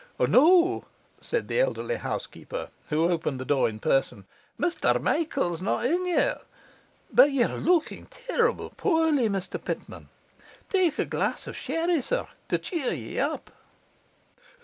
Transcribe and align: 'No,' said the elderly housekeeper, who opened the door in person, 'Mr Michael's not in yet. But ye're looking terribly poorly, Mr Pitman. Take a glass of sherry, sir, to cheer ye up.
'No,' 0.17 0.85
said 1.19 1.47
the 1.47 1.59
elderly 1.59 1.97
housekeeper, 1.97 2.69
who 2.89 3.07
opened 3.07 3.39
the 3.39 3.45
door 3.45 3.69
in 3.69 3.77
person, 3.77 4.25
'Mr 4.59 4.99
Michael's 4.99 5.61
not 5.61 5.85
in 5.85 6.07
yet. 6.07 6.41
But 7.13 7.31
ye're 7.31 7.47
looking 7.49 8.07
terribly 8.07 8.71
poorly, 8.75 9.29
Mr 9.29 9.63
Pitman. 9.63 10.09
Take 10.71 10.97
a 10.97 11.05
glass 11.05 11.45
of 11.45 11.55
sherry, 11.55 12.01
sir, 12.01 12.25
to 12.49 12.57
cheer 12.57 12.91
ye 12.91 13.19
up. 13.19 13.51